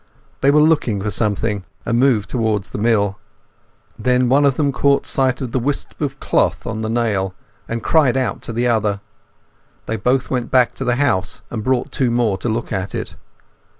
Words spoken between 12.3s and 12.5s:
to